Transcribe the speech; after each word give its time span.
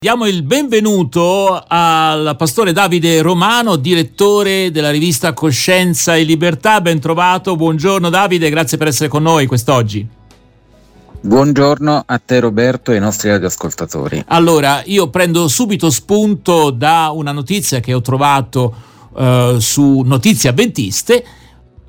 Diamo 0.00 0.28
il 0.28 0.44
benvenuto 0.44 1.60
al 1.66 2.36
pastore 2.38 2.70
Davide 2.70 3.20
Romano, 3.20 3.74
direttore 3.74 4.70
della 4.70 4.92
rivista 4.92 5.32
Coscienza 5.32 6.14
e 6.14 6.22
Libertà. 6.22 6.80
Ben 6.80 7.00
trovato, 7.00 7.56
buongiorno 7.56 8.08
Davide, 8.08 8.48
grazie 8.48 8.78
per 8.78 8.86
essere 8.86 9.08
con 9.08 9.24
noi 9.24 9.46
quest'oggi. 9.46 10.06
Buongiorno 11.20 12.04
a 12.06 12.18
te 12.24 12.38
Roberto 12.38 12.92
e 12.92 12.94
ai 12.94 13.00
nostri 13.00 13.28
radioascoltatori. 13.30 14.22
Allora, 14.28 14.82
io 14.84 15.10
prendo 15.10 15.48
subito 15.48 15.90
spunto 15.90 16.70
da 16.70 17.10
una 17.12 17.32
notizia 17.32 17.80
che 17.80 17.92
ho 17.92 18.00
trovato 18.00 18.72
eh, 19.16 19.56
su 19.58 20.02
Notizie 20.02 20.50
Avventiste 20.50 21.24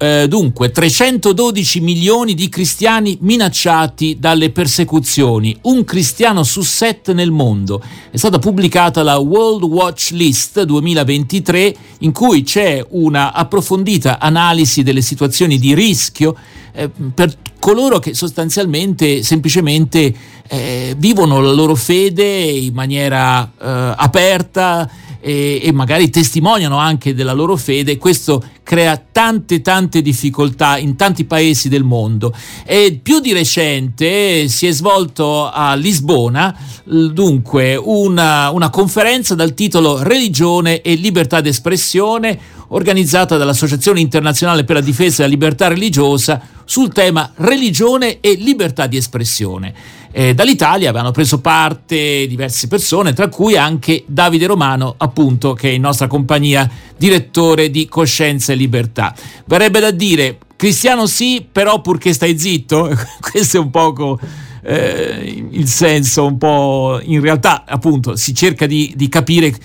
eh, 0.01 0.27
dunque 0.29 0.71
312 0.71 1.81
milioni 1.81 2.33
di 2.33 2.47
cristiani 2.47 3.17
minacciati 3.19 4.17
dalle 4.17 4.49
persecuzioni, 4.49 5.57
un 5.63 5.83
cristiano 5.83 6.43
su 6.43 6.61
sette 6.61 7.11
nel 7.11 7.31
mondo. 7.31 7.83
È 8.09 8.15
stata 8.15 8.39
pubblicata 8.39 9.03
la 9.03 9.17
World 9.17 9.63
Watch 9.63 10.11
List 10.11 10.63
2023 10.63 11.75
in 11.99 12.13
cui 12.13 12.43
c'è 12.43 12.83
una 12.91 13.33
approfondita 13.33 14.19
analisi 14.19 14.83
delle 14.83 15.01
situazioni 15.01 15.59
di 15.59 15.73
rischio 15.73 16.33
eh, 16.71 16.89
per 17.13 17.35
coloro 17.59 17.99
che 17.99 18.13
sostanzialmente 18.13 19.21
semplicemente 19.21 20.13
eh, 20.47 20.95
vivono 20.97 21.41
la 21.41 21.51
loro 21.51 21.75
fede 21.75 22.25
in 22.25 22.73
maniera 22.73 23.43
eh, 23.43 23.93
aperta 23.97 24.89
e, 25.19 25.59
e 25.63 25.71
magari 25.71 26.09
testimoniano 26.09 26.77
anche 26.77 27.13
della 27.13 27.33
loro 27.33 27.55
fede, 27.55 27.97
questo 27.97 28.43
crea 28.63 29.01
tante 29.11 29.61
tante 29.61 30.01
difficoltà 30.01 30.77
in 30.77 30.95
tanti 30.95 31.25
paesi 31.25 31.69
del 31.69 31.83
mondo 31.83 32.33
e 32.65 32.99
più 33.01 33.19
di 33.19 33.33
recente 33.33 34.47
si 34.47 34.67
è 34.67 34.71
svolto 34.71 35.49
a 35.49 35.73
Lisbona 35.73 36.55
dunque 36.83 37.75
una, 37.75 38.51
una 38.51 38.69
conferenza 38.69 39.33
dal 39.33 39.55
titolo 39.55 40.03
Religione 40.03 40.81
e 40.81 40.93
libertà 40.93 41.41
d'espressione 41.41 42.57
organizzata 42.69 43.37
dall'Associazione 43.37 43.99
internazionale 43.99 44.63
per 44.63 44.75
la 44.75 44.81
difesa 44.81 45.23
della 45.23 45.33
libertà 45.33 45.67
religiosa 45.67 46.39
sul 46.65 46.93
tema 46.93 47.31
religione 47.37 48.19
e 48.19 48.33
libertà 48.33 48.85
di 48.85 48.97
espressione. 48.97 49.73
Eh, 50.11 50.33
dall'Italia 50.33 50.89
avevano 50.89 51.11
preso 51.11 51.39
parte 51.39 52.25
diverse 52.27 52.67
persone, 52.67 53.13
tra 53.13 53.29
cui 53.29 53.55
anche 53.55 54.03
Davide 54.07 54.47
Romano, 54.47 54.95
appunto, 54.97 55.53
che 55.53 55.69
è 55.69 55.73
in 55.73 55.81
nostra 55.81 56.07
compagnia 56.07 56.69
direttore 56.97 57.69
di 57.69 57.87
Coscienza 57.87 58.51
e 58.51 58.55
Libertà. 58.55 59.13
Verrebbe 59.45 59.79
da 59.79 59.91
dire, 59.91 60.37
cristiano 60.55 61.05
sì, 61.05 61.45
però 61.49 61.81
purché 61.81 62.13
stai 62.13 62.37
zitto? 62.37 62.89
Questo 63.21 63.57
è 63.57 63.59
un 63.59 63.69
poco... 63.69 64.19
Eh, 64.61 65.47
il 65.51 65.67
senso 65.67 66.25
un 66.25 66.37
po' 66.37 66.99
in 67.01 67.21
realtà 67.21 67.63
appunto 67.65 68.17
si 68.17 68.35
cerca 68.35 68.65
di, 68.65 68.91
di 68.93 69.07
capire 69.07 69.55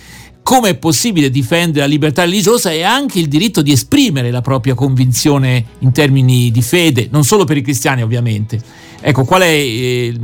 come 0.44 0.68
è 0.68 0.76
possibile 0.76 1.30
difendere 1.30 1.80
la 1.80 1.86
libertà 1.86 2.22
religiosa 2.22 2.70
e 2.70 2.82
anche 2.82 3.18
il 3.18 3.28
diritto 3.28 3.62
di 3.62 3.72
esprimere 3.72 4.30
la 4.30 4.42
propria 4.42 4.74
convinzione 4.74 5.64
in 5.78 5.90
termini 5.90 6.50
di 6.50 6.60
fede, 6.60 7.08
non 7.10 7.24
solo 7.24 7.44
per 7.44 7.56
i 7.56 7.62
cristiani 7.62 8.02
ovviamente. 8.02 8.60
Ecco, 9.00 9.26
è, 9.38 9.42
eh, 9.42 10.14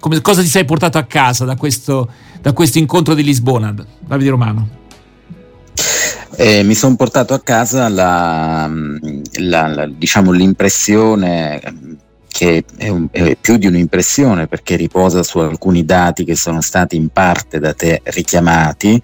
come, 0.00 0.20
cosa 0.20 0.42
ti 0.42 0.48
sei 0.48 0.64
portato 0.64 0.98
a 0.98 1.04
casa 1.04 1.44
da 1.44 1.54
questo, 1.54 2.10
da 2.42 2.52
questo 2.52 2.78
incontro 2.78 3.14
di 3.14 3.22
Lisbona, 3.22 3.72
Davide 4.00 4.30
Romano? 4.30 4.68
Eh, 6.36 6.64
mi 6.64 6.74
sono 6.74 6.96
portato 6.96 7.32
a 7.32 7.40
casa 7.40 7.88
la, 7.88 8.68
la, 9.38 9.66
la, 9.68 9.86
diciamo, 9.86 10.32
l'impressione 10.32 11.60
che 12.40 12.64
è, 12.76 12.88
un, 12.88 13.08
è, 13.10 13.36
più 13.38 13.56
di 13.56 13.66
un'impressione 13.66 14.46
perché 14.46 14.76
riposa 14.76 15.22
su 15.22 15.38
alcuni 15.38 15.84
dati 15.84 16.24
che 16.24 16.36
sono 16.36 16.60
stati 16.60 16.96
in 16.96 17.08
parte 17.08 17.58
da 17.58 17.74
te 17.74 18.00
richiamati, 18.04 19.00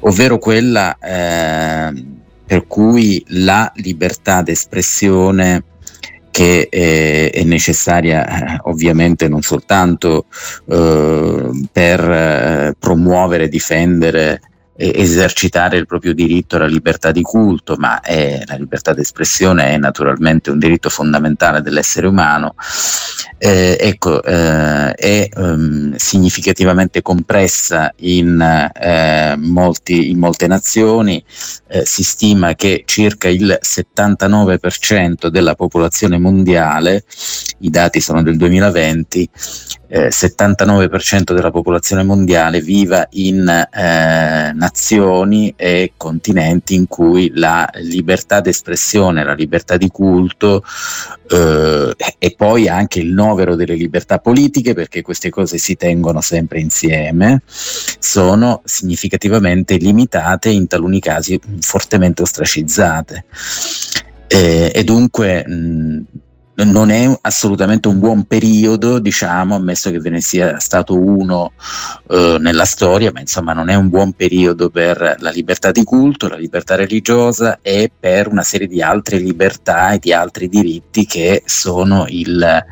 ovvero 0.00 0.38
quella 0.38 0.96
eh, 0.98 2.04
per 2.46 2.66
cui 2.66 3.24
la 3.28 3.70
libertà 3.76 4.42
d'espressione 4.42 5.64
che 6.30 6.68
è, 6.70 7.30
è 7.32 7.42
necessaria 7.44 8.26
eh, 8.26 8.60
ovviamente 8.64 9.26
non 9.28 9.42
soltanto 9.42 10.26
eh, 10.68 11.50
per 11.72 12.00
eh, 12.10 12.76
promuovere, 12.78 13.48
difendere 13.48 14.40
esercitare 14.76 15.76
il 15.76 15.86
proprio 15.86 16.12
diritto 16.12 16.56
alla 16.56 16.66
libertà 16.66 17.10
di 17.10 17.22
culto, 17.22 17.76
ma 17.78 18.00
è, 18.00 18.42
la 18.46 18.56
libertà 18.56 18.92
d'espressione 18.92 19.70
è 19.70 19.78
naturalmente 19.78 20.50
un 20.50 20.58
diritto 20.58 20.88
fondamentale 20.88 21.62
dell'essere 21.62 22.06
umano, 22.06 22.54
eh, 23.38 23.76
ecco, 23.78 24.22
eh, 24.22 24.92
è 24.92 25.28
um, 25.36 25.94
significativamente 25.96 27.02
compressa 27.02 27.92
in, 27.98 28.40
eh, 28.40 29.34
molti, 29.38 30.10
in 30.10 30.18
molte 30.18 30.46
nazioni, 30.46 31.22
eh, 31.68 31.84
si 31.84 32.02
stima 32.02 32.54
che 32.54 32.82
circa 32.86 33.28
il 33.28 33.58
79% 33.60 35.28
della 35.28 35.54
popolazione 35.54 36.18
mondiale, 36.18 37.04
i 37.58 37.70
dati 37.70 38.00
sono 38.00 38.22
del 38.22 38.36
2020, 38.36 39.28
eh, 39.88 40.08
79% 40.08 41.32
della 41.32 41.50
popolazione 41.50 42.02
mondiale 42.02 42.60
viva 42.60 43.06
in 43.10 43.48
eh, 43.48 44.52
nazioni 44.52 45.52
e 45.56 45.92
continenti 45.96 46.74
in 46.74 46.86
cui 46.86 47.30
la 47.34 47.68
libertà 47.74 48.40
d'espressione, 48.40 49.24
la 49.24 49.34
libertà 49.34 49.76
di 49.76 49.88
culto 49.88 50.64
eh, 51.28 51.94
e 52.18 52.34
poi 52.36 52.68
anche 52.68 53.00
il 53.00 53.12
novero 53.12 53.54
delle 53.54 53.74
libertà 53.74 54.18
politiche, 54.18 54.74
perché 54.74 55.02
queste 55.02 55.30
cose 55.30 55.58
si 55.58 55.76
tengono 55.76 56.20
sempre 56.20 56.60
insieme, 56.60 57.42
sono 57.46 58.62
significativamente 58.64 59.76
limitate, 59.76 60.50
in 60.50 60.66
taluni 60.66 61.00
casi 61.00 61.38
fortemente 61.60 62.22
ostracizzate. 62.22 63.24
Eh, 64.28 64.72
e 64.74 64.82
dunque 64.82 65.46
mh, 65.46 66.00
non 66.64 66.90
è 66.90 67.18
assolutamente 67.22 67.88
un 67.88 67.98
buon 67.98 68.24
periodo, 68.24 68.98
diciamo, 68.98 69.56
ammesso 69.56 69.90
che 69.90 70.00
ve 70.00 70.10
ne 70.10 70.20
sia 70.20 70.58
stato 70.58 70.98
uno 70.98 71.52
eh, 72.08 72.36
nella 72.40 72.64
storia, 72.64 73.12
ma 73.12 73.20
insomma 73.20 73.52
non 73.52 73.68
è 73.68 73.74
un 73.74 73.88
buon 73.88 74.12
periodo 74.12 74.70
per 74.70 75.16
la 75.18 75.30
libertà 75.30 75.70
di 75.70 75.84
culto, 75.84 76.28
la 76.28 76.36
libertà 76.36 76.74
religiosa 76.74 77.58
e 77.60 77.90
per 77.98 78.28
una 78.28 78.42
serie 78.42 78.66
di 78.66 78.80
altre 78.80 79.18
libertà 79.18 79.92
e 79.92 79.98
di 79.98 80.12
altri 80.12 80.48
diritti 80.48 81.04
che 81.04 81.42
sono 81.44 82.06
il, 82.08 82.64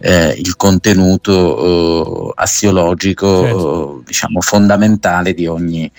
eh, 0.00 0.34
il 0.38 0.56
contenuto 0.56 2.28
eh, 2.28 2.32
assiologico, 2.36 3.42
certo. 3.42 4.02
diciamo, 4.06 4.40
fondamentale 4.40 5.34
di 5.34 5.46
ogni 5.46 5.90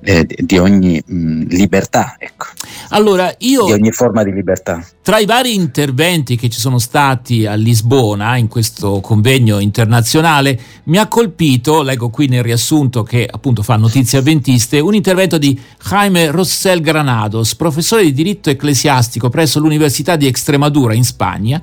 eh, 0.00 0.26
di 0.26 0.58
ogni 0.58 1.02
mh, 1.04 1.46
libertà, 1.48 2.16
ecco. 2.18 2.46
Allora, 2.90 3.34
io 3.38 3.66
di 3.66 3.72
ogni 3.72 3.92
forma 3.92 4.22
di 4.22 4.32
libertà. 4.32 4.84
Tra 5.02 5.18
i 5.18 5.26
vari 5.26 5.54
interventi 5.54 6.36
che 6.36 6.48
ci 6.48 6.60
sono 6.60 6.78
stati 6.78 7.46
a 7.46 7.54
Lisbona 7.54 8.36
in 8.36 8.48
questo 8.48 9.00
convegno 9.00 9.58
internazionale, 9.58 10.58
mi 10.84 10.98
ha 10.98 11.06
colpito, 11.08 11.82
leggo 11.82 12.10
qui 12.10 12.28
nel 12.28 12.42
riassunto 12.42 13.02
che 13.02 13.26
appunto 13.30 13.62
fa 13.62 13.76
notizie 13.76 14.18
avventiste, 14.18 14.80
un 14.80 14.94
intervento 14.94 15.38
di 15.38 15.58
Jaime 15.82 16.30
Rossell 16.30 16.80
Granados, 16.80 17.54
professore 17.54 18.04
di 18.04 18.12
diritto 18.12 18.50
ecclesiastico 18.50 19.28
presso 19.30 19.60
l'Università 19.60 20.16
di 20.16 20.26
Extremadura 20.26 20.94
in 20.94 21.04
Spagna, 21.04 21.62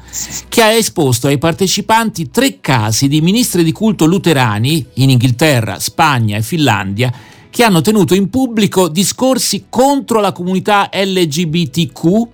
che 0.50 0.62
ha 0.62 0.72
esposto 0.72 1.28
ai 1.28 1.38
partecipanti 1.38 2.30
tre 2.32 2.60
casi 2.60 3.08
di 3.08 3.22
ministri 3.22 3.64
di 3.64 3.72
culto 3.72 4.06
luterani 4.06 4.86
in 4.96 5.12
Inghilterra, 5.12 5.80
Spagna 5.80 6.38
e 6.38 6.42
Finlandia 6.42 7.14
che 7.56 7.64
hanno 7.64 7.80
tenuto 7.80 8.14
in 8.16 8.30
pubblico 8.30 8.90
discorsi 8.90 9.68
contro 9.70 10.20
la 10.20 10.34
comunità 10.34 10.90
LGBTQ 10.92 12.28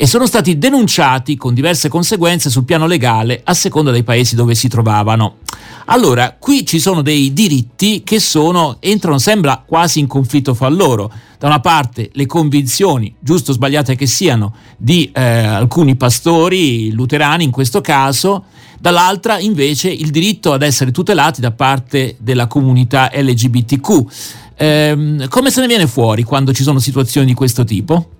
e 0.00 0.06
sono 0.06 0.26
stati 0.26 0.58
denunciati 0.58 1.36
con 1.36 1.54
diverse 1.54 1.88
conseguenze 1.88 2.50
sul 2.50 2.62
piano 2.62 2.86
legale 2.86 3.40
a 3.42 3.52
seconda 3.52 3.90
dei 3.90 4.04
paesi 4.04 4.36
dove 4.36 4.54
si 4.54 4.68
trovavano. 4.68 5.38
Allora, 5.86 6.36
qui 6.38 6.64
ci 6.64 6.78
sono 6.78 7.02
dei 7.02 7.32
diritti 7.32 8.02
che 8.04 8.20
sono, 8.20 8.76
entrano, 8.78 9.18
sembra 9.18 9.64
quasi 9.66 9.98
in 9.98 10.06
conflitto 10.06 10.54
fra 10.54 10.68
loro. 10.68 11.10
Da 11.36 11.48
una 11.48 11.58
parte 11.58 12.10
le 12.12 12.26
convinzioni, 12.26 13.12
giusto 13.18 13.50
o 13.50 13.54
sbagliate 13.54 13.96
che 13.96 14.06
siano, 14.06 14.54
di 14.76 15.10
eh, 15.12 15.20
alcuni 15.20 15.96
pastori 15.96 16.92
luterani 16.92 17.42
in 17.42 17.50
questo 17.50 17.80
caso, 17.80 18.44
dall'altra 18.78 19.40
invece 19.40 19.90
il 19.90 20.10
diritto 20.10 20.52
ad 20.52 20.62
essere 20.62 20.92
tutelati 20.92 21.40
da 21.40 21.50
parte 21.50 22.14
della 22.20 22.46
comunità 22.46 23.10
LGBTQ. 23.12 24.04
Eh, 24.54 25.26
come 25.28 25.50
se 25.50 25.60
ne 25.60 25.66
viene 25.66 25.88
fuori 25.88 26.22
quando 26.22 26.52
ci 26.52 26.62
sono 26.62 26.78
situazioni 26.78 27.26
di 27.26 27.34
questo 27.34 27.64
tipo? 27.64 28.10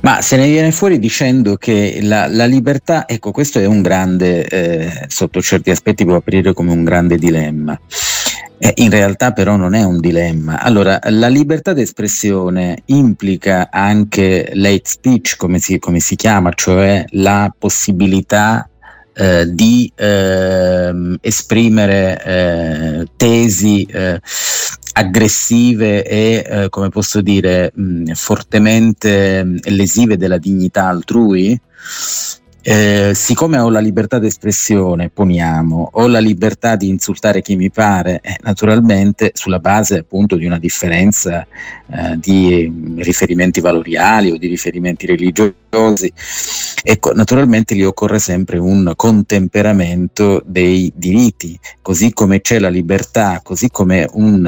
Ma 0.00 0.22
se 0.22 0.36
ne 0.36 0.48
viene 0.48 0.72
fuori 0.72 0.98
dicendo 0.98 1.56
che 1.56 2.00
la, 2.02 2.26
la 2.26 2.46
libertà, 2.46 3.06
ecco 3.06 3.30
questo 3.30 3.58
è 3.58 3.66
un 3.66 3.82
grande, 3.82 4.46
eh, 4.46 5.06
sotto 5.08 5.40
certi 5.42 5.70
aspetti 5.70 6.04
può 6.04 6.16
aprire 6.16 6.52
come 6.52 6.72
un 6.72 6.84
grande 6.84 7.18
dilemma. 7.18 7.78
Eh, 8.58 8.72
in 8.76 8.90
realtà 8.90 9.32
però 9.32 9.56
non 9.56 9.74
è 9.74 9.82
un 9.82 10.00
dilemma. 10.00 10.60
Allora, 10.60 10.98
la 11.08 11.28
libertà 11.28 11.72
d'espressione 11.72 12.82
implica 12.86 13.68
anche 13.70 14.50
l'hate 14.54 14.82
speech, 14.84 15.36
come 15.36 15.58
si, 15.58 15.78
come 15.78 15.98
si 15.98 16.14
chiama, 16.14 16.52
cioè 16.54 17.04
la 17.10 17.52
possibilità 17.58 18.68
eh, 19.14 19.46
di 19.52 19.92
eh, 19.94 21.18
esprimere 21.20 22.22
eh, 22.24 23.06
tesi 23.16 23.84
eh, 23.84 24.20
aggressive 24.92 26.04
e, 26.04 26.44
eh, 26.46 26.68
come 26.68 26.88
posso 26.88 27.20
dire, 27.20 27.72
mh, 27.74 28.12
fortemente 28.12 29.44
lesive 29.64 30.16
della 30.16 30.38
dignità 30.38 30.88
altrui, 30.88 31.58
eh, 32.64 33.10
siccome 33.12 33.58
ho 33.58 33.68
la 33.70 33.80
libertà 33.80 34.20
d'espressione, 34.20 35.10
poniamo, 35.10 35.90
ho 35.94 36.06
la 36.06 36.20
libertà 36.20 36.76
di 36.76 36.88
insultare 36.88 37.42
chi 37.42 37.56
mi 37.56 37.70
pare, 37.70 38.20
eh, 38.22 38.36
naturalmente 38.42 39.32
sulla 39.34 39.58
base 39.58 39.98
appunto 39.98 40.36
di 40.36 40.46
una 40.46 40.60
differenza 40.60 41.44
eh, 41.44 42.16
di 42.18 42.94
riferimenti 42.98 43.60
valoriali 43.60 44.30
o 44.30 44.36
di 44.36 44.46
riferimenti 44.46 45.06
religiosi, 45.06 46.12
ecco, 46.82 47.12
naturalmente 47.12 47.74
gli 47.74 47.82
occorre 47.82 48.18
sempre 48.18 48.58
un 48.58 48.92
contemperamento 48.96 50.42
dei 50.44 50.92
diritti, 50.94 51.58
così 51.80 52.12
come 52.12 52.40
c'è 52.40 52.58
la 52.58 52.68
libertà, 52.68 53.40
così 53.42 53.70
come 53.70 54.08
un 54.12 54.44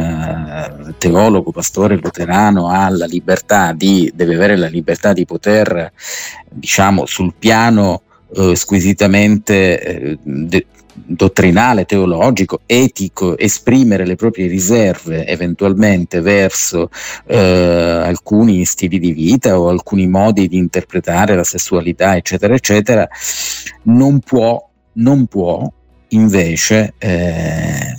uh, 0.87 0.95
teologo, 0.99 1.53
pastore 1.53 1.97
luterano 1.97 2.69
ha 2.69 2.89
la 2.91 3.07
libertà 3.07 3.73
di, 3.73 4.11
deve 4.15 4.35
avere 4.35 4.57
la 4.57 4.69
libertà 4.69 5.13
di 5.13 5.25
poter, 5.25 5.93
diciamo, 6.51 7.07
sul 7.07 7.35
piano 7.39 8.03
eh, 8.37 8.57
squisitamente 8.57 9.81
eh, 9.81 10.19
de- 10.23 10.67
dottrinale, 10.95 11.85
teologico, 11.85 12.61
etico, 12.67 13.37
esprimere 13.37 14.07
le 14.07 14.17
proprie 14.17 14.47
riserve 14.47 15.27
eventualmente 15.27 16.21
verso 16.21 16.91
eh, 17.27 17.37
alcuni 17.37 18.65
stili 18.65 18.99
di 18.99 19.13
vita 19.13 19.59
o 19.59 19.69
alcuni 19.69 20.07
modi 20.07 20.49
di 20.49 20.57
interpretare 20.57 21.35
la 21.35 21.45
sessualità, 21.45 22.17
eccetera, 22.17 22.55
eccetera, 22.55 23.09
non 23.83 24.21
può, 24.21 24.69
non 24.95 25.27
può 25.27 25.71
invece 26.09 26.95
eh, 26.99 27.97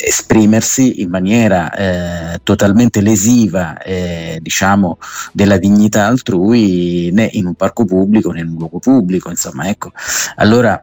esprimersi 0.00 1.00
in 1.02 1.10
maniera 1.10 1.74
eh, 1.74 2.40
totalmente 2.42 3.00
lesiva 3.00 3.82
eh, 3.82 4.38
diciamo 4.40 4.98
della 5.32 5.58
dignità 5.58 6.06
altrui 6.06 7.10
né 7.12 7.28
in 7.32 7.46
un 7.46 7.54
parco 7.54 7.84
pubblico 7.84 8.30
né 8.30 8.40
in 8.40 8.48
un 8.48 8.56
luogo 8.56 8.78
pubblico 8.78 9.30
insomma 9.30 9.68
ecco. 9.68 9.90
Allora 10.36 10.80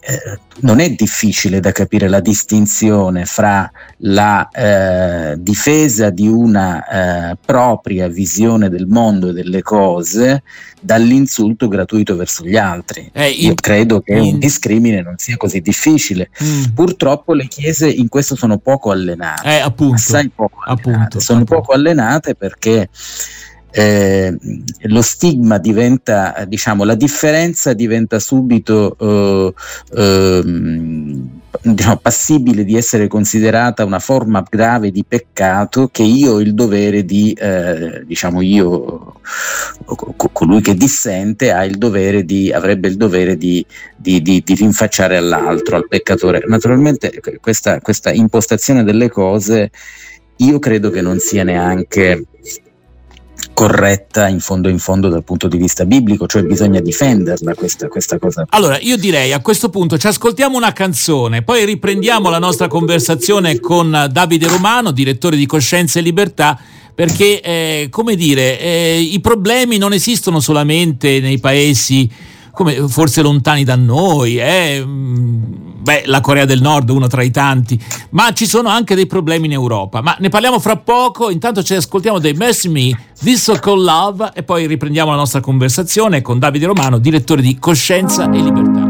eh, 0.00 0.38
non 0.60 0.80
è 0.80 0.90
difficile 0.90 1.60
da 1.60 1.72
capire 1.72 2.08
la 2.08 2.20
distinzione 2.20 3.26
fra 3.26 3.70
la 3.98 4.48
eh, 4.48 5.36
difesa 5.38 6.10
di 6.10 6.26
una 6.26 7.30
eh, 7.32 7.36
propria 7.44 8.08
visione 8.08 8.70
del 8.70 8.86
mondo 8.86 9.28
e 9.28 9.32
delle 9.32 9.60
cose 9.62 10.42
dall'insulto 10.80 11.68
gratuito 11.68 12.16
verso 12.16 12.44
gli 12.44 12.56
altri. 12.56 13.10
Eh, 13.12 13.28
Io 13.28 13.54
credo 13.54 14.00
che 14.00 14.14
un 14.18 14.38
discrimine 14.38 15.02
non 15.02 15.16
sia 15.18 15.36
così 15.36 15.60
difficile. 15.60 16.30
Mm. 16.42 16.64
Purtroppo 16.74 17.34
le 17.34 17.46
chiese 17.46 17.88
in 17.88 18.08
questo 18.08 18.36
sono 18.36 18.56
poco 18.58 18.90
allenate, 18.90 19.48
eh, 19.48 19.60
appunto, 19.60 19.94
assai 19.94 20.30
poco 20.34 20.60
allenate. 20.64 20.90
Appunto, 20.90 21.20
sono 21.20 21.40
appunto. 21.40 21.60
poco 21.60 21.72
allenate 21.72 22.34
perché 22.34 22.88
eh, 23.72 24.36
lo 24.82 25.02
stigma 25.02 25.58
diventa, 25.58 26.44
diciamo, 26.46 26.84
la 26.84 26.94
differenza 26.94 27.72
diventa 27.72 28.18
subito 28.18 28.96
eh, 28.98 29.54
eh, 29.96 30.42
diciamo, 31.62 31.96
passibile 31.96 32.64
di 32.64 32.76
essere 32.76 33.06
considerata 33.06 33.84
una 33.84 33.98
forma 33.98 34.44
grave 34.48 34.90
di 34.90 35.04
peccato 35.06 35.88
che 35.92 36.02
io 36.02 36.34
ho 36.34 36.40
il 36.40 36.54
dovere 36.54 37.04
di, 37.04 37.32
eh, 37.32 38.04
diciamo 38.06 38.40
io, 38.40 39.20
colui 40.32 40.60
che 40.60 40.74
dissente 40.74 41.52
ha 41.52 41.64
il 41.64 41.76
dovere 41.78 42.24
di, 42.24 42.52
avrebbe 42.52 42.88
il 42.88 42.96
dovere 42.96 43.36
di, 43.36 43.64
di, 43.96 44.20
di, 44.22 44.42
di 44.44 44.54
rinfacciare 44.54 45.16
all'altro, 45.16 45.76
al 45.76 45.88
peccatore. 45.88 46.42
Naturalmente 46.46 47.12
questa, 47.40 47.80
questa 47.80 48.10
impostazione 48.10 48.82
delle 48.84 49.08
cose 49.08 49.70
io 50.36 50.58
credo 50.58 50.90
che 50.90 51.02
non 51.02 51.18
sia 51.18 51.44
neanche 51.44 52.24
corretta 53.60 54.26
in 54.26 54.40
fondo 54.40 54.70
in 54.70 54.78
fondo 54.78 55.10
dal 55.10 55.22
punto 55.22 55.46
di 55.46 55.58
vista 55.58 55.84
biblico, 55.84 56.26
cioè 56.26 56.44
bisogna 56.44 56.80
difenderla 56.80 57.54
questa, 57.54 57.88
questa 57.88 58.18
cosa. 58.18 58.46
Allora, 58.48 58.78
io 58.78 58.96
direi 58.96 59.34
a 59.34 59.40
questo 59.40 59.68
punto 59.68 59.98
ci 59.98 60.06
ascoltiamo 60.06 60.56
una 60.56 60.72
canzone, 60.72 61.42
poi 61.42 61.66
riprendiamo 61.66 62.30
la 62.30 62.38
nostra 62.38 62.68
conversazione 62.68 63.60
con 63.60 64.08
Davide 64.10 64.48
Romano, 64.48 64.92
direttore 64.92 65.36
di 65.36 65.44
Coscienza 65.44 65.98
e 65.98 66.02
Libertà 66.02 66.58
perché, 66.94 67.42
eh, 67.42 67.88
come 67.90 68.14
dire, 68.14 68.58
eh, 68.58 68.98
i 68.98 69.20
problemi 69.20 69.76
non 69.76 69.92
esistono 69.92 70.40
solamente 70.40 71.20
nei 71.20 71.38
paesi 71.38 72.10
come 72.52 72.88
forse 72.88 73.22
lontani 73.22 73.64
da 73.64 73.76
noi, 73.76 74.38
eh? 74.38 74.84
Beh, 74.86 76.02
la 76.06 76.20
Corea 76.20 76.44
del 76.44 76.60
Nord, 76.60 76.90
uno 76.90 77.06
tra 77.06 77.22
i 77.22 77.30
tanti, 77.30 77.82
ma 78.10 78.32
ci 78.32 78.46
sono 78.46 78.68
anche 78.68 78.94
dei 78.94 79.06
problemi 79.06 79.46
in 79.46 79.52
Europa. 79.52 80.02
Ma 80.02 80.16
ne 80.18 80.28
parliamo 80.28 80.58
fra 80.58 80.76
poco, 80.76 81.30
intanto 81.30 81.62
ci 81.62 81.74
ascoltiamo 81.74 82.18
dei 82.18 82.34
Mercy 82.34 82.68
Me, 82.68 82.98
This 83.20 83.42
So 83.42 83.54
Called 83.54 83.84
Love 83.84 84.32
e 84.34 84.42
poi 84.42 84.66
riprendiamo 84.66 85.10
la 85.10 85.16
nostra 85.16 85.40
conversazione 85.40 86.20
con 86.20 86.38
Davide 86.38 86.66
Romano, 86.66 86.98
direttore 86.98 87.40
di 87.40 87.58
Coscienza 87.58 88.30
e 88.30 88.42
Libertà. 88.42 88.89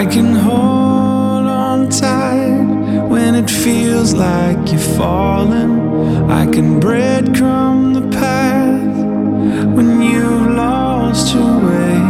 I 0.00 0.06
can 0.06 0.32
hold 0.34 1.46
on 1.46 1.90
tight 1.90 2.64
when 3.12 3.34
it 3.34 3.50
feels 3.50 4.14
like 4.14 4.72
you're 4.72 4.88
falling. 4.96 6.30
I 6.30 6.46
can 6.46 6.80
breadcrumb 6.80 7.92
the 7.92 8.08
path 8.08 8.96
when 9.76 10.00
you've 10.00 10.52
lost 10.56 11.34
your 11.34 11.54
way. 11.68 12.00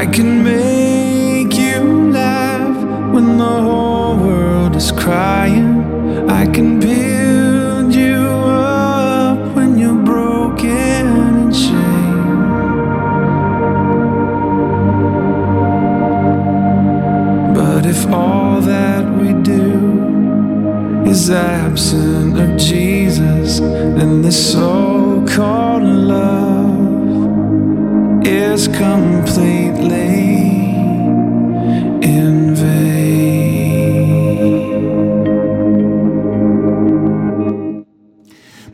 I 0.00 0.04
can 0.04 0.44
make 0.44 1.54
you 1.56 2.10
laugh 2.10 2.76
when 3.14 3.38
the 3.38 3.56
whole 3.66 4.18
world 4.18 4.76
is 4.76 4.92
crying. 4.92 6.28
I 6.28 6.44
can 6.44 6.75
is 21.16 21.30
absent 21.30 22.38
of 22.38 22.58
Jesus, 22.58 23.58
then 23.60 24.20
this 24.20 24.52
so 24.52 25.24
called 25.26 25.82
love 25.82 26.76
is 28.26 28.68
completely 28.68 30.12
in 32.02 32.54
vain. 32.54 32.75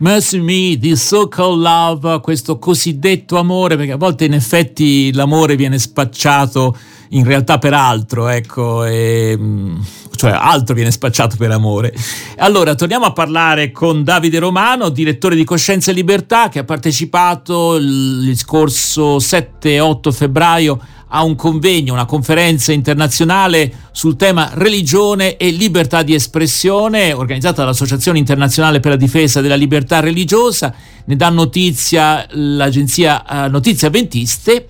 Mercy 0.02 0.40
Me, 0.40 0.76
the 0.80 0.96
so-called 0.96 1.60
love, 1.60 2.20
questo 2.22 2.58
cosiddetto 2.58 3.38
amore, 3.38 3.76
perché 3.76 3.92
a 3.92 3.96
volte 3.96 4.24
in 4.24 4.32
effetti 4.32 5.12
l'amore 5.12 5.54
viene 5.54 5.78
spacciato 5.78 6.76
in 7.10 7.22
realtà 7.22 7.58
per 7.58 7.72
altro, 7.72 8.26
ecco, 8.26 8.82
e, 8.84 9.36
mm, 9.38 9.80
cioè 10.16 10.32
altro 10.32 10.74
viene 10.74 10.90
spacciato 10.90 11.36
per 11.36 11.52
amore. 11.52 11.94
Allora, 12.38 12.74
torniamo 12.74 13.04
a 13.04 13.12
parlare 13.12 13.70
con 13.70 14.02
Davide 14.02 14.40
Romano, 14.40 14.88
direttore 14.88 15.36
di 15.36 15.44
Coscienza 15.44 15.92
e 15.92 15.94
Libertà, 15.94 16.48
che 16.48 16.58
ha 16.58 16.64
partecipato 16.64 17.76
il 17.76 18.34
scorso 18.34 19.18
7-8 19.18 20.10
febbraio 20.10 20.80
a 21.14 21.22
un 21.22 21.36
convegno, 21.36 21.92
una 21.92 22.06
conferenza 22.06 22.72
internazionale 22.72 23.70
sul 23.92 24.16
tema 24.16 24.50
religione 24.54 25.36
e 25.36 25.50
libertà 25.50 26.02
di 26.02 26.14
espressione, 26.14 27.12
organizzata 27.12 27.62
dall'Associazione 27.62 28.18
internazionale 28.18 28.80
per 28.80 28.92
la 28.92 28.96
difesa 28.96 29.42
della 29.42 29.54
libertà 29.54 30.00
religiosa. 30.00 30.74
Ne 31.04 31.16
dà 31.16 31.28
notizia 31.28 32.26
l'agenzia 32.30 33.24
uh, 33.28 33.50
Notizie 33.50 33.88
Avventiste 33.88 34.68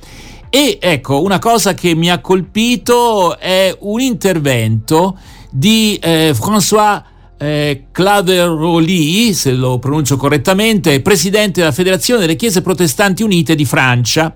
e 0.50 0.78
ecco, 0.80 1.22
una 1.22 1.38
cosa 1.38 1.74
che 1.74 1.94
mi 1.94 2.10
ha 2.10 2.18
colpito 2.18 3.38
è 3.38 3.74
un 3.80 4.00
intervento 4.00 5.16
di 5.48 5.96
eh, 6.02 6.34
François 6.34 7.02
eh, 7.38 7.84
Claveroli, 7.92 9.32
se 9.32 9.52
lo 9.52 9.78
pronuncio 9.78 10.16
correttamente, 10.16 11.00
presidente 11.00 11.60
della 11.60 11.72
Federazione 11.72 12.20
delle 12.20 12.36
Chiese 12.36 12.62
Protestanti 12.62 13.22
Unite 13.22 13.54
di 13.54 13.64
Francia, 13.64 14.34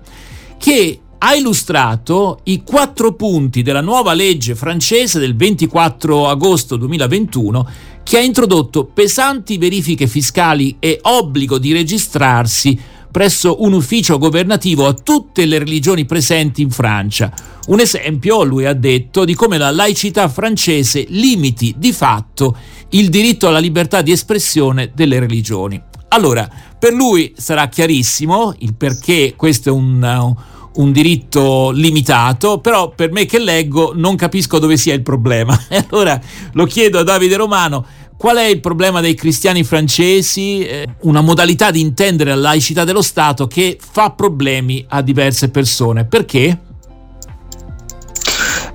che 0.57 1.01
ha 1.19 1.35
illustrato 1.35 2.39
i 2.43 2.63
quattro 2.63 3.13
punti 3.13 3.61
della 3.61 3.81
nuova 3.81 4.13
legge 4.13 4.55
francese 4.55 5.19
del 5.19 5.35
24 5.35 6.27
agosto 6.27 6.75
2021 6.75 7.69
che 8.03 8.17
ha 8.17 8.21
introdotto 8.21 8.85
pesanti 8.85 9.57
verifiche 9.57 10.07
fiscali 10.07 10.77
e 10.79 10.99
obbligo 11.01 11.57
di 11.57 11.73
registrarsi 11.73 12.79
presso 13.11 13.63
un 13.63 13.73
ufficio 13.73 14.17
governativo 14.17 14.85
a 14.85 14.93
tutte 14.93 15.45
le 15.45 15.57
religioni 15.57 16.05
presenti 16.05 16.61
in 16.61 16.69
Francia. 16.69 17.33
Un 17.67 17.79
esempio, 17.79 18.43
lui 18.43 18.65
ha 18.65 18.73
detto, 18.73 19.25
di 19.25 19.33
come 19.33 19.57
la 19.57 19.71
laicità 19.71 20.29
francese 20.29 21.05
limiti 21.09 21.73
di 21.77 21.91
fatto 21.91 22.55
il 22.89 23.09
diritto 23.09 23.47
alla 23.47 23.59
libertà 23.59 24.01
di 24.01 24.11
espressione 24.11 24.91
delle 24.93 25.19
religioni. 25.19 25.81
Allora, 26.09 26.49
per 26.77 26.93
lui 26.93 27.33
sarà 27.35 27.67
chiarissimo 27.67 28.53
il 28.59 28.75
perché 28.75 29.33
questo 29.35 29.69
è 29.69 29.71
un, 29.71 30.35
un 30.77 30.91
diritto 30.91 31.71
limitato, 31.71 32.59
però 32.59 32.89
per 32.89 33.11
me 33.11 33.25
che 33.25 33.39
leggo 33.39 33.93
non 33.95 34.15
capisco 34.15 34.59
dove 34.59 34.77
sia 34.77 34.93
il 34.93 35.03
problema. 35.03 35.55
E 35.69 35.85
allora 35.89 36.19
lo 36.53 36.65
chiedo 36.65 36.99
a 36.99 37.03
Davide 37.03 37.35
Romano, 37.35 37.85
qual 38.17 38.37
è 38.37 38.45
il 38.45 38.59
problema 38.59 38.99
dei 38.99 39.13
cristiani 39.13 39.63
francesi? 39.63 40.65
Eh, 40.65 40.87
una 41.01 41.21
modalità 41.21 41.69
di 41.69 41.81
intendere 41.81 42.31
la 42.31 42.41
laicità 42.41 42.83
dello 42.83 43.03
Stato 43.03 43.45
che 43.47 43.77
fa 43.79 44.11
problemi 44.11 44.83
a 44.89 45.01
diverse 45.01 45.49
persone. 45.49 46.05
Perché? 46.05 46.61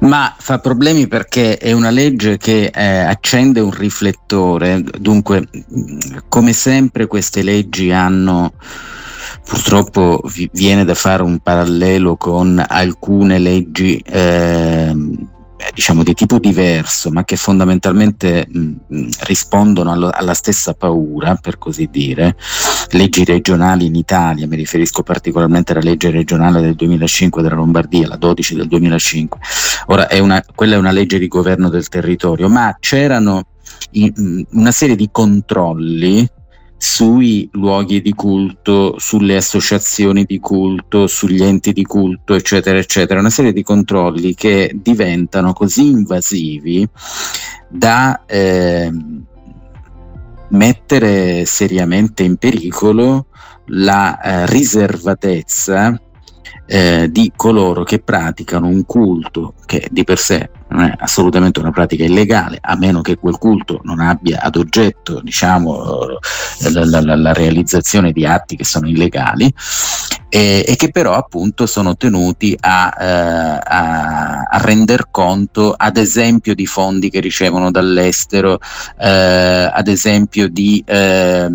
Ma 0.00 0.34
fa 0.36 0.58
problemi 0.58 1.06
perché 1.06 1.58
è 1.58 1.72
una 1.72 1.90
legge 1.90 2.36
che 2.36 2.70
eh, 2.74 2.98
accende 2.98 3.60
un 3.60 3.70
riflettore, 3.70 4.82
dunque 4.98 5.48
come 6.28 6.52
sempre 6.52 7.06
queste 7.06 7.42
leggi 7.42 7.92
hanno 7.92 8.52
purtroppo 9.44 10.20
vi, 10.32 10.48
viene 10.52 10.84
da 10.84 10.94
fare 10.94 11.22
un 11.22 11.38
parallelo 11.38 12.16
con 12.16 12.62
alcune 12.66 13.38
leggi 13.38 13.98
eh, 13.98 14.94
diciamo 15.74 16.02
di 16.02 16.14
tipo 16.14 16.38
diverso, 16.38 17.10
ma 17.10 17.24
che 17.24 17.36
fondamentalmente 17.36 18.46
mh, 18.48 19.08
rispondono 19.20 19.92
allo, 19.92 20.10
alla 20.12 20.34
stessa 20.34 20.74
paura, 20.74 21.36
per 21.36 21.58
così 21.58 21.88
dire, 21.90 22.36
leggi 22.90 23.24
regionali 23.24 23.86
in 23.86 23.94
Italia, 23.94 24.46
mi 24.46 24.56
riferisco 24.56 25.02
particolarmente 25.02 25.72
alla 25.72 25.82
legge 25.82 26.10
regionale 26.10 26.60
del 26.60 26.74
2005 26.74 27.42
della 27.42 27.54
Lombardia, 27.54 28.08
la 28.08 28.16
12 28.16 28.54
del 28.56 28.68
2005. 28.68 29.40
Ora, 29.86 30.08
è 30.08 30.18
una, 30.18 30.44
quella 30.54 30.74
è 30.74 30.78
una 30.78 30.92
legge 30.92 31.18
di 31.18 31.28
governo 31.28 31.68
del 31.68 31.88
territorio, 31.88 32.48
ma 32.48 32.76
c'erano 32.78 33.44
in, 33.92 34.44
una 34.50 34.72
serie 34.72 34.96
di 34.96 35.08
controlli 35.10 36.28
sui 36.84 37.48
luoghi 37.52 38.02
di 38.02 38.12
culto, 38.12 38.96
sulle 38.98 39.36
associazioni 39.36 40.24
di 40.24 40.40
culto, 40.40 41.06
sugli 41.06 41.40
enti 41.40 41.72
di 41.72 41.84
culto, 41.84 42.34
eccetera, 42.34 42.76
eccetera, 42.76 43.20
una 43.20 43.30
serie 43.30 43.52
di 43.52 43.62
controlli 43.62 44.34
che 44.34 44.72
diventano 44.74 45.52
così 45.52 45.90
invasivi 45.90 46.84
da 47.68 48.24
eh, 48.26 48.90
mettere 50.48 51.44
seriamente 51.44 52.24
in 52.24 52.34
pericolo 52.34 53.26
la 53.66 54.20
eh, 54.20 54.46
riservatezza 54.46 55.96
eh, 56.66 57.08
di 57.12 57.32
coloro 57.36 57.84
che 57.84 58.00
praticano 58.00 58.66
un 58.66 58.84
culto 58.84 59.54
che 59.66 59.86
di 59.88 60.02
per 60.02 60.18
sé 60.18 60.50
non 60.72 60.84
è 60.84 60.94
assolutamente 60.98 61.60
una 61.60 61.70
pratica 61.70 62.04
illegale, 62.04 62.58
a 62.60 62.76
meno 62.76 63.00
che 63.00 63.16
quel 63.16 63.38
culto 63.38 63.80
non 63.84 64.00
abbia 64.00 64.40
ad 64.40 64.56
oggetto 64.56 65.20
diciamo, 65.20 66.18
la, 66.72 67.00
la, 67.00 67.16
la 67.16 67.32
realizzazione 67.32 68.12
di 68.12 68.26
atti 68.26 68.56
che 68.56 68.64
sono 68.64 68.88
illegali 68.88 69.52
e, 70.34 70.64
e 70.66 70.76
che 70.76 70.90
però 70.90 71.12
appunto 71.12 71.66
sono 71.66 71.94
tenuti 71.94 72.56
a, 72.58 72.96
eh, 72.98 73.60
a, 73.62 74.40
a, 74.48 74.58
render 74.62 75.08
conto 75.10 75.74
ad 75.76 75.98
esempio 75.98 76.54
di 76.54 76.64
fondi 76.64 77.10
che 77.10 77.20
ricevono 77.20 77.70
dall'estero, 77.70 78.58
eh, 78.98 79.70
ad 79.70 79.88
esempio 79.88 80.48
di 80.48 80.82
eh, 80.86 81.50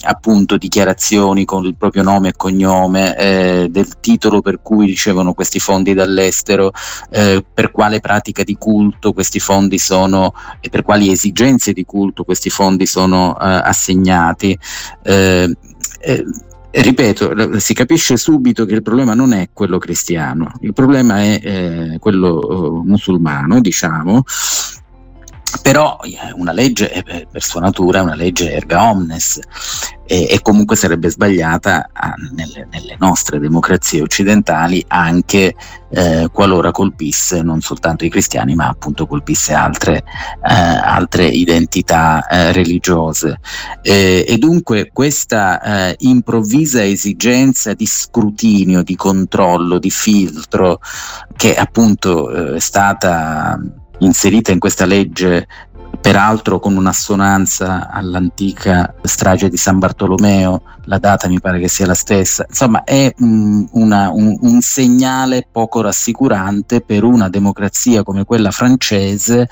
appunto 0.00 0.56
dichiarazioni 0.56 1.44
con 1.44 1.66
il 1.66 1.76
proprio 1.76 2.02
nome 2.02 2.30
e 2.30 2.36
cognome, 2.36 3.16
eh, 3.16 3.68
del 3.70 4.00
titolo 4.00 4.40
per 4.40 4.58
cui 4.60 4.86
ricevono 4.86 5.32
questi 5.32 5.60
fondi 5.60 5.94
dall'estero, 5.94 6.72
eh, 7.10 7.44
per 7.54 7.70
quale 7.70 8.00
pratica 8.00 8.42
di 8.42 8.55
culto 8.56 9.12
questi 9.12 9.40
fondi 9.40 9.78
sono 9.78 10.34
e 10.60 10.68
per 10.68 10.82
quali 10.82 11.10
esigenze 11.10 11.72
di 11.72 11.84
culto 11.84 12.24
questi 12.24 12.50
fondi 12.50 12.86
sono 12.86 13.38
eh, 13.38 13.44
assegnati. 13.44 14.58
Eh, 15.02 15.56
eh, 16.00 16.24
ripeto, 16.70 17.58
si 17.58 17.74
capisce 17.74 18.16
subito 18.16 18.64
che 18.64 18.74
il 18.74 18.82
problema 18.82 19.14
non 19.14 19.32
è 19.32 19.48
quello 19.52 19.78
cristiano, 19.78 20.52
il 20.60 20.72
problema 20.72 21.22
è 21.22 21.40
eh, 21.42 21.98
quello 21.98 22.82
eh, 22.82 22.86
musulmano, 22.86 23.60
diciamo, 23.60 24.24
però 25.62 25.98
eh, 26.02 26.32
una 26.34 26.52
legge 26.52 26.92
eh, 26.92 27.26
per 27.30 27.42
sua 27.42 27.60
natura 27.60 28.00
è 28.00 28.02
una 28.02 28.14
legge 28.14 28.52
erga 28.52 28.90
omnes 28.90 29.38
e, 30.04 30.26
e 30.30 30.40
comunque 30.42 30.76
sarebbe 30.76 31.08
sbagliata 31.08 31.90
a, 31.92 32.14
nelle, 32.34 32.66
nelle, 32.70 32.96
nostre 32.98 33.38
democrazie 33.38 34.02
occidentali 34.02 34.84
anche 34.88 35.54
eh, 35.90 36.28
qualora 36.32 36.70
colpisse 36.70 37.42
non 37.42 37.60
soltanto 37.60 38.04
i 38.04 38.10
cristiani 38.10 38.54
ma 38.54 38.68
appunto 38.68 39.06
colpisse 39.06 39.54
altre, 39.54 39.98
eh, 39.98 40.52
altre 40.52 41.26
identità 41.26 42.26
eh, 42.26 42.52
religiose. 42.52 43.38
E 43.82 44.36
dunque 44.38 44.90
questa 44.92 45.60
eh, 45.60 45.96
improvvisa 46.00 46.84
esigenza 46.84 47.72
di 47.74 47.86
scrutinio, 47.86 48.82
di 48.82 48.96
controllo, 48.96 49.78
di 49.78 49.90
filtro 49.90 50.80
che 51.36 51.54
appunto 51.54 52.54
è 52.54 52.58
stata 52.60 53.58
inserita 53.98 54.52
in 54.52 54.58
questa 54.58 54.84
legge 54.84 55.46
peraltro 56.00 56.60
con 56.60 56.76
un'assonanza 56.76 57.88
all'antica 57.90 58.94
strage 59.02 59.48
di 59.48 59.56
San 59.56 59.78
Bartolomeo, 59.78 60.62
la 60.84 60.98
data 60.98 61.26
mi 61.26 61.40
pare 61.40 61.58
che 61.58 61.68
sia 61.68 61.86
la 61.86 61.94
stessa, 61.94 62.46
insomma 62.48 62.84
è 62.84 63.12
mh, 63.16 63.64
una, 63.72 64.10
un, 64.10 64.36
un, 64.40 64.60
segnale 64.60 65.48
poco 65.50 65.80
rassicurante 65.80 66.80
per 66.80 67.02
una 67.02 67.28
democrazia 67.28 68.02
come 68.02 68.24
quella 68.24 68.50
francese 68.50 69.48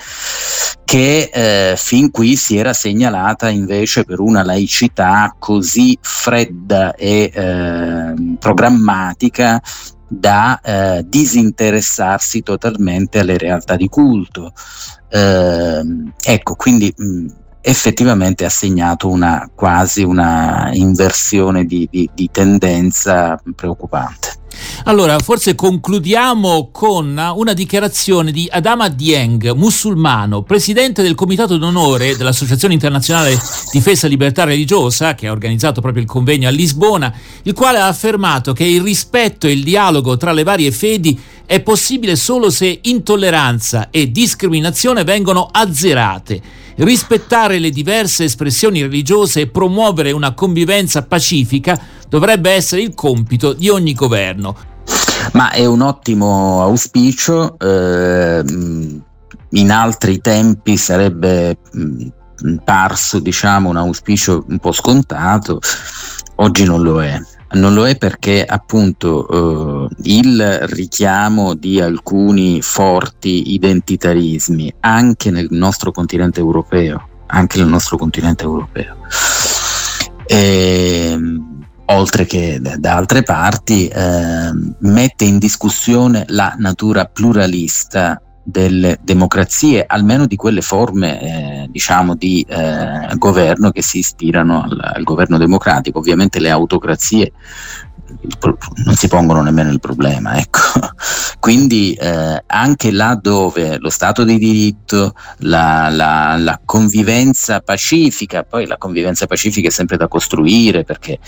che 0.84 1.30
eh, 1.32 1.74
fin 1.76 2.10
qui 2.10 2.36
si 2.36 2.56
era 2.56 2.72
segnalata 2.72 3.48
invece 3.48 4.04
per 4.04 4.20
una 4.20 4.44
laicità 4.44 5.34
così 5.36 5.98
fredda 6.00 6.94
e 6.94 7.32
eh, 7.34 8.36
programmatica 8.38 9.60
da 10.18 10.60
eh, 10.60 11.04
disinteressarsi 11.06 12.42
totalmente 12.42 13.18
alle 13.20 13.38
realtà 13.38 13.76
di 13.76 13.88
culto. 13.88 14.52
Eh, 15.08 15.82
ecco, 16.22 16.54
quindi 16.54 16.92
mh, 16.96 17.26
effettivamente 17.60 18.44
ha 18.44 18.50
segnato 18.50 19.08
una 19.08 19.50
quasi 19.54 20.02
una 20.02 20.70
inversione 20.72 21.64
di, 21.64 21.88
di, 21.90 22.10
di 22.12 22.28
tendenza 22.30 23.40
preoccupante. 23.54 24.42
Allora, 24.84 25.18
forse 25.18 25.54
concludiamo 25.54 26.68
con 26.70 27.32
una 27.34 27.52
dichiarazione 27.52 28.32
di 28.32 28.48
Adama 28.50 28.88
Dieng, 28.88 29.52
musulmano, 29.52 30.42
presidente 30.42 31.02
del 31.02 31.14
Comitato 31.14 31.56
d'Onore 31.56 32.16
dell'Associazione 32.16 32.74
Internazionale 32.74 33.38
Difesa 33.72 34.06
e 34.06 34.10
Libertà 34.10 34.44
Religiosa, 34.44 35.14
che 35.14 35.26
ha 35.26 35.32
organizzato 35.32 35.80
proprio 35.80 36.02
il 36.02 36.08
convegno 36.08 36.48
a 36.48 36.50
Lisbona, 36.50 37.12
il 37.42 37.52
quale 37.54 37.78
ha 37.78 37.88
affermato 37.88 38.52
che 38.52 38.64
il 38.64 38.82
rispetto 38.82 39.46
e 39.46 39.52
il 39.52 39.62
dialogo 39.62 40.16
tra 40.16 40.32
le 40.32 40.42
varie 40.42 40.70
fedi 40.70 41.18
è 41.46 41.60
possibile 41.60 42.16
solo 42.16 42.50
se 42.50 42.78
intolleranza 42.82 43.90
e 43.90 44.10
discriminazione 44.10 45.04
vengono 45.04 45.48
azzerate. 45.50 46.62
Rispettare 46.76 47.58
le 47.58 47.70
diverse 47.70 48.24
espressioni 48.24 48.82
religiose 48.82 49.42
e 49.42 49.46
promuovere 49.46 50.10
una 50.10 50.32
convivenza 50.32 51.02
pacifica 51.02 51.80
dovrebbe 52.08 52.50
essere 52.50 52.82
il 52.82 52.94
compito 52.94 53.52
di 53.52 53.68
ogni 53.68 53.92
governo. 53.92 54.43
Ma 55.32 55.50
è 55.50 55.64
un 55.66 55.80
ottimo 55.80 56.62
auspicio, 56.62 57.58
eh, 57.58 58.44
in 59.50 59.70
altri 59.70 60.20
tempi 60.20 60.76
sarebbe 60.76 61.58
mh, 61.72 62.06
parso 62.64 63.18
diciamo, 63.18 63.68
un 63.68 63.76
auspicio 63.76 64.44
un 64.48 64.58
po' 64.58 64.72
scontato, 64.72 65.60
oggi 66.36 66.64
non 66.64 66.82
lo 66.82 67.02
è. 67.02 67.20
Non 67.52 67.72
lo 67.72 67.86
è 67.86 67.96
perché 67.96 68.44
appunto 68.44 69.88
eh, 69.88 69.88
il 70.02 70.58
richiamo 70.62 71.54
di 71.54 71.80
alcuni 71.80 72.60
forti 72.60 73.52
identitarismi 73.52 74.74
anche 74.80 75.30
nel 75.30 75.46
nostro 75.50 75.92
continente 75.92 76.40
europeo, 76.40 77.08
anche 77.26 77.58
nel 77.58 77.68
nostro 77.68 77.96
continente 77.96 78.42
europeo, 78.42 78.96
e, 80.26 81.10
ehm, 81.12 81.53
oltre 81.86 82.24
che 82.24 82.60
da 82.60 82.96
altre 82.96 83.22
parti, 83.22 83.88
eh, 83.88 84.50
mette 84.78 85.24
in 85.24 85.38
discussione 85.38 86.24
la 86.28 86.54
natura 86.58 87.04
pluralista 87.06 88.20
delle 88.44 88.98
democrazie, 89.02 89.84
almeno 89.86 90.26
di 90.26 90.36
quelle 90.36 90.60
forme 90.60 91.20
eh, 91.20 91.66
diciamo 91.70 92.14
di 92.14 92.44
eh, 92.46 93.08
governo 93.16 93.70
che 93.70 93.82
si 93.82 93.98
ispirano 93.98 94.62
al, 94.62 94.78
al, 94.94 95.02
governo 95.02 95.38
democratico. 95.38 95.98
Ovviamente 95.98 96.38
le 96.40 96.50
autocrazie 96.50 97.32
non 98.84 98.94
si 98.94 99.08
pongono 99.08 99.42
nemmeno 99.42 99.70
il 99.70 99.80
problema, 99.80 100.36
ecco. 100.36 100.60
quindi 101.40 101.94
eh, 101.94 102.42
anche 102.46 102.92
là 102.92 103.18
dove 103.20 103.78
lo 103.78 103.90
Stato 103.90 104.24
di 104.24 104.38
diritto, 104.38 105.14
la, 105.38 105.88
la, 105.88 106.36
la, 106.36 106.60
convivenza 106.64 107.60
pacifica, 107.60 108.44
poi 108.44 108.66
la 108.66 108.76
convivenza 108.76 109.26
pacifica 109.26 109.68
è 109.68 109.70
sempre 109.70 109.96
da 109.96 110.08
costruire 110.08 110.84
perché 110.84 111.18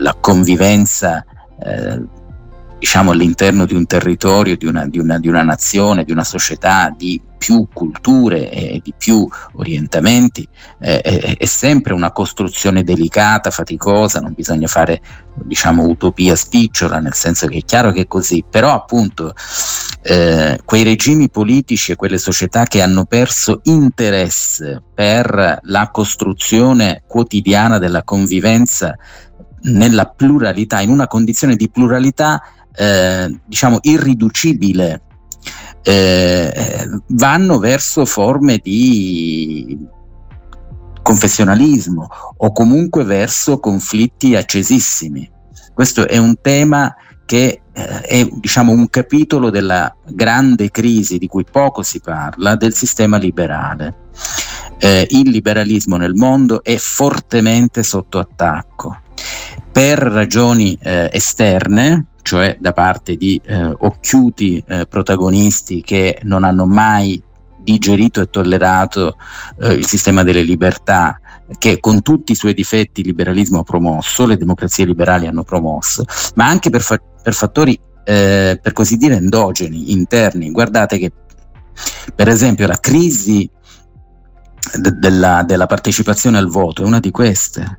la 0.00 0.16
convivenza 0.20 1.24
eh, 1.62 2.02
diciamo 2.80 3.10
all'interno 3.10 3.66
di 3.66 3.74
un 3.74 3.86
territorio, 3.86 4.56
di 4.56 4.64
una, 4.64 4.86
di, 4.86 4.98
una, 4.98 5.18
di 5.18 5.28
una, 5.28 5.42
nazione, 5.42 6.02
di 6.02 6.12
una 6.12 6.24
società, 6.24 6.92
di 6.96 7.20
più 7.36 7.68
culture 7.72 8.50
e 8.50 8.80
di 8.82 8.94
più 8.96 9.28
orientamenti, 9.52 10.46
eh, 10.78 11.00
è, 11.00 11.36
è, 11.36 11.44
sempre 11.44 11.92
una 11.92 12.10
costruzione 12.10 12.82
delicata, 12.82 13.50
faticosa, 13.50 14.20
non 14.20 14.32
bisogna 14.34 14.66
fare 14.66 15.00
diciamo 15.44 15.86
utopia 15.86 16.34
spicciola, 16.36 17.00
nel 17.00 17.14
senso 17.14 17.46
che 17.46 17.58
è 17.58 17.62
chiaro 17.62 17.92
che 17.92 18.02
è 18.02 18.06
così, 18.06 18.44
però 18.48 18.72
appunto 18.72 19.34
eh, 20.02 20.58
quei 20.64 20.82
regimi 20.82 21.28
politici 21.28 21.92
e 21.92 21.96
quelle 21.96 22.18
società 22.18 22.64
che 22.64 22.80
hanno 22.80 23.04
perso 23.04 23.60
interesse 23.64 24.82
per 24.94 25.60
la 25.62 25.90
costruzione 25.90 27.02
quotidiana 27.06 27.78
della 27.78 28.02
convivenza 28.04 28.96
nella 29.62 30.06
pluralità, 30.06 30.80
in 30.80 30.90
una 30.90 31.06
condizione 31.06 31.56
di 31.56 31.68
pluralità 31.68 32.42
eh, 32.74 33.40
diciamo 33.44 33.78
irriducibile, 33.82 35.02
eh, 35.82 36.88
vanno 37.08 37.58
verso 37.58 38.04
forme 38.04 38.58
di 38.62 39.78
confessionalismo 41.02 42.06
o 42.36 42.52
comunque 42.52 43.04
verso 43.04 43.58
conflitti 43.58 44.36
accesissimi. 44.36 45.28
Questo 45.74 46.06
è 46.06 46.18
un 46.18 46.36
tema 46.40 46.94
che 47.24 47.62
eh, 47.72 48.00
è 48.00 48.28
diciamo, 48.30 48.72
un 48.72 48.88
capitolo 48.88 49.50
della 49.50 49.94
grande 50.06 50.70
crisi 50.70 51.18
di 51.18 51.26
cui 51.26 51.44
poco 51.50 51.82
si 51.82 52.00
parla 52.00 52.56
del 52.56 52.74
sistema 52.74 53.16
liberale. 53.16 54.08
Eh, 54.78 55.06
il 55.10 55.30
liberalismo 55.30 55.96
nel 55.96 56.14
mondo 56.14 56.62
è 56.62 56.76
fortemente 56.76 57.82
sotto 57.82 58.18
attacco 58.18 59.08
per 59.72 59.98
ragioni 59.98 60.76
eh, 60.80 61.08
esterne, 61.12 62.06
cioè 62.22 62.56
da 62.60 62.72
parte 62.72 63.16
di 63.16 63.40
eh, 63.44 63.64
occhiuti 63.64 64.62
eh, 64.66 64.86
protagonisti 64.86 65.82
che 65.82 66.20
non 66.22 66.44
hanno 66.44 66.66
mai 66.66 67.22
digerito 67.62 68.20
e 68.20 68.30
tollerato 68.30 69.16
eh, 69.60 69.74
il 69.74 69.86
sistema 69.86 70.22
delle 70.22 70.42
libertà 70.42 71.20
che 71.58 71.80
con 71.80 72.02
tutti 72.02 72.32
i 72.32 72.36
suoi 72.36 72.54
difetti 72.54 73.00
il 73.00 73.08
liberalismo 73.08 73.60
ha 73.60 73.64
promosso, 73.64 74.26
le 74.26 74.36
democrazie 74.36 74.84
liberali 74.84 75.26
hanno 75.26 75.42
promosso, 75.42 76.04
ma 76.34 76.46
anche 76.46 76.70
per, 76.70 76.80
fa- 76.80 77.00
per 77.22 77.34
fattori 77.34 77.78
eh, 78.04 78.58
per 78.60 78.72
così 78.72 78.96
dire 78.96 79.16
endogeni, 79.16 79.92
interni. 79.92 80.50
Guardate 80.50 80.98
che 80.98 81.12
per 82.14 82.28
esempio 82.28 82.66
la 82.66 82.78
crisi 82.78 83.48
de- 84.74 84.98
della, 84.98 85.42
della 85.44 85.66
partecipazione 85.66 86.38
al 86.38 86.48
voto 86.48 86.82
è 86.82 86.86
una 86.86 87.00
di 87.00 87.10
queste 87.10 87.78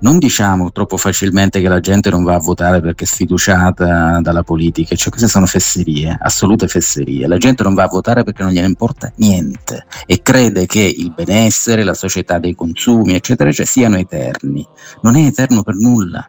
non 0.00 0.18
diciamo 0.18 0.72
troppo 0.72 0.96
facilmente 0.96 1.60
che 1.60 1.68
la 1.68 1.80
gente 1.80 2.10
non 2.10 2.24
va 2.24 2.34
a 2.34 2.38
votare 2.38 2.80
perché 2.80 3.04
è 3.04 3.06
sfiduciata 3.06 4.20
dalla 4.20 4.42
politica, 4.42 4.94
cioè 4.94 5.10
queste 5.10 5.28
sono 5.28 5.46
fesserie, 5.46 6.16
assolute 6.20 6.68
fesserie. 6.68 7.26
La 7.26 7.38
gente 7.38 7.62
non 7.62 7.74
va 7.74 7.84
a 7.84 7.88
votare 7.88 8.24
perché 8.24 8.42
non 8.42 8.52
gliene 8.52 8.66
importa 8.66 9.12
niente 9.16 9.86
e 10.06 10.22
crede 10.22 10.66
che 10.66 10.80
il 10.80 11.12
benessere, 11.14 11.84
la 11.84 11.94
società 11.94 12.38
dei 12.38 12.54
consumi, 12.54 13.14
eccetera, 13.14 13.50
eccetera, 13.50 13.68
siano 13.70 13.96
eterni. 13.96 14.66
Non 15.02 15.16
è 15.16 15.24
eterno 15.24 15.62
per 15.62 15.74
nulla. 15.74 16.28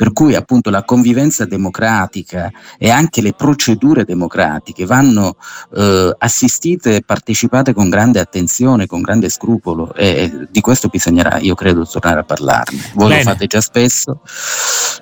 Per 0.00 0.14
cui 0.14 0.34
appunto 0.34 0.70
la 0.70 0.82
convivenza 0.82 1.44
democratica 1.44 2.50
e 2.78 2.88
anche 2.88 3.20
le 3.20 3.34
procedure 3.34 4.06
democratiche 4.06 4.86
vanno 4.86 5.36
eh, 5.76 6.16
assistite 6.16 6.96
e 6.96 7.02
partecipate 7.02 7.74
con 7.74 7.90
grande 7.90 8.18
attenzione, 8.18 8.86
con 8.86 9.02
grande 9.02 9.28
scrupolo 9.28 9.92
e 9.92 10.48
di 10.50 10.62
questo 10.62 10.88
bisognerà, 10.88 11.36
io 11.40 11.54
credo, 11.54 11.84
tornare 11.84 12.20
a 12.20 12.24
parlarne 12.24 12.80
voi 12.94 13.08
Bene. 13.08 13.24
lo 13.24 13.30
fate 13.30 13.46
già 13.46 13.60
spesso. 13.60 14.22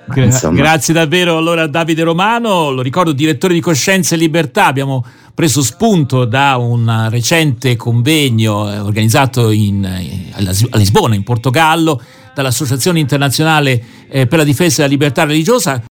Gra- 0.05 0.49
grazie 0.51 0.93
davvero 0.93 1.37
allora 1.37 1.65
Davide 1.67 2.03
Romano, 2.03 2.69
lo 2.69 2.81
ricordo 2.81 3.13
direttore 3.13 3.53
di 3.53 3.61
Coscienza 3.61 4.15
e 4.15 4.17
Libertà, 4.17 4.65
abbiamo 4.65 5.05
preso 5.33 5.63
spunto 5.63 6.25
da 6.25 6.57
un 6.57 7.07
recente 7.09 7.77
convegno 7.77 8.69
eh, 8.69 8.79
organizzato 8.79 9.49
in, 9.49 9.85
eh, 9.85 10.33
a 10.33 10.77
Lisbona, 10.77 11.15
in 11.15 11.23
Portogallo, 11.23 12.01
dall'Associazione 12.41 12.99
internazionale 12.99 13.81
eh, 14.09 14.27
per 14.27 14.39
la 14.39 14.43
difesa 14.43 14.77
della 14.77 14.93
libertà 14.93 15.25
religiosa. 15.25 15.81